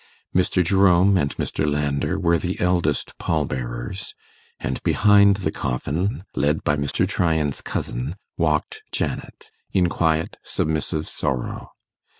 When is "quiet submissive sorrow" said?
9.89-11.69